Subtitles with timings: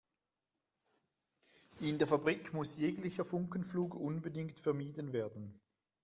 [1.81, 5.59] In der Fabrik muss jeglicher Funkenflug unbedingt vermieden werden.